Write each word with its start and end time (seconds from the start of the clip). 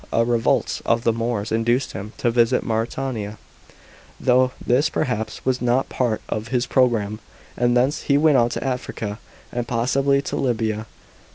A 0.11 0.25
revolt 0.25 0.81
of 0.83 1.03
the 1.03 1.13
Moors 1.13 1.51
induced 1.51 1.91
him 1.91 2.13
to 2.17 2.31
visit 2.31 2.63
Mauretania, 2.63 3.37
though 4.19 4.51
this 4.59 4.89
perhaps 4.89 5.45
was 5.45 5.61
not 5.61 5.89
part 5.89 6.23
of 6.27 6.47
his 6.47 6.65
pro 6.65 6.87
gramme, 6.89 7.19
and 7.55 7.77
thence 7.77 8.01
he 8.01 8.17
went 8.17 8.37
on 8.37 8.49
to 8.49 8.63
Africa, 8.63 9.19
and 9.51 9.67
possibly 9.67 10.19
to 10.23 10.35
Libya. 10.35 10.87